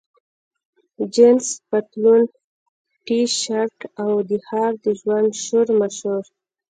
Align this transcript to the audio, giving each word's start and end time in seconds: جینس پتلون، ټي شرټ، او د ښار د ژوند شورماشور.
جینس 1.13 1.47
پتلون، 1.69 2.21
ټي 3.05 3.19
شرټ، 3.39 3.77
او 4.03 4.11
د 4.29 4.31
ښار 4.47 4.71
د 4.83 4.85
ژوند 4.99 5.29
شورماشور. 5.45 6.23